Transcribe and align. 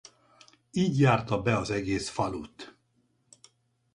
Így 0.71 0.99
járta 0.99 1.41
be 1.41 1.57
az 1.57 1.69
egész 1.69 2.09
falut. 2.09 2.75